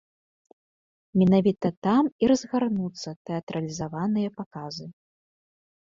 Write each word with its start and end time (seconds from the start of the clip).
Менавіта 1.21 1.67
там 1.87 2.03
і 2.25 2.31
разгарнуцца 2.33 3.09
тэатралізаваныя 3.29 4.29
паказы. 4.39 4.85